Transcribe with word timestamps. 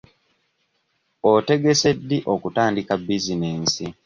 Otegese 1.31 1.89
ddi 1.97 2.17
okutandika 2.33 2.93
bizinensi? 3.05 3.85